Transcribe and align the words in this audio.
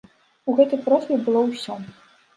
У 0.51 0.55
гэтай 0.59 0.81
просьбе 0.87 1.19
было 1.27 1.45
ўсё. 1.53 1.77